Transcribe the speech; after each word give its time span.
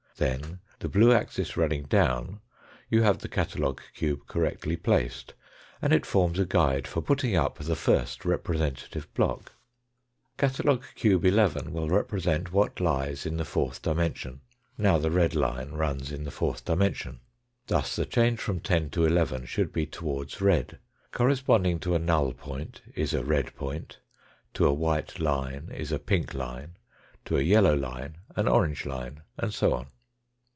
Then 0.17 0.59
the 0.77 0.87
blue 0.87 1.11
axis 1.13 1.57
running 1.57 1.85
down 1.85 2.41
you 2.91 3.01
have 3.01 3.17
the 3.17 3.27
catalogue 3.27 3.81
cube 3.95 4.27
correctly 4.27 4.77
placed, 4.77 5.33
and 5.81 5.91
it 5.91 6.05
forms 6.05 6.37
a 6.37 6.45
guide 6.45 6.87
for 6.87 7.01
putting 7.01 7.35
up 7.35 7.57
the 7.57 7.75
first 7.75 8.23
representative 8.23 9.11
block. 9.15 9.53
Catalogue 10.37 10.83
cube 10.93 11.25
11 11.25 11.73
will 11.73 11.89
represent 11.89 12.53
what 12.53 12.79
lies 12.79 13.25
in 13.25 13.37
the 13.37 13.45
fourth 13.45 13.81
dimension 13.81 14.41
now 14.77 14.99
the 14.99 15.09
red 15.09 15.33
line 15.33 15.71
runs 15.71 16.11
in 16.11 16.23
the 16.23 16.29
fourth 16.29 16.65
dimen 16.65 16.93
sion. 16.93 17.19
Thus 17.65 17.95
the 17.95 18.05
change 18.05 18.39
from 18.41 18.59
10 18.59 18.91
to 18.91 19.05
11 19.07 19.45
should 19.47 19.73
be 19.73 19.87
towards 19.87 20.39
red, 20.39 20.77
corresponding 21.11 21.79
to 21.79 21.95
a 21.95 21.99
null 21.99 22.33
point 22.33 22.81
is 22.93 23.15
a 23.15 23.23
red 23.23 23.55
point, 23.55 23.97
to 24.53 24.67
a 24.67 24.73
white 24.73 25.19
line 25.19 25.71
is 25.73 25.91
a 25.91 25.97
pink 25.97 26.35
line, 26.35 26.77
to 27.25 27.37
a 27.37 27.41
yellow 27.41 27.75
line 27.75 28.19
an 28.35 28.47
orange 28.47 28.85
line, 28.85 29.23
and 29.39 29.51
so 29.51 29.73
on. 29.73 29.87